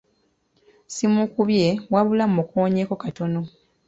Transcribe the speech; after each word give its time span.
Simukubye 0.93 1.67
wabula 1.93 2.23
mmukoonyeko 2.29 2.93
katono. 3.03 3.39